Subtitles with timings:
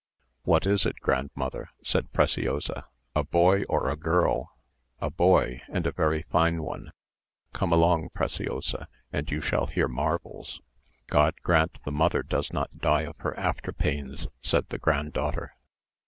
[0.45, 4.49] "What is it, grandmother?" said Preciosa, "A boy or a girl?"
[4.99, 6.91] "A boy, and a very fine one.
[7.53, 10.59] Come along, Preciosa, and you shall hear marvels."
[11.05, 15.55] "God grant the mother does not die of her after pains," said the granddaughter.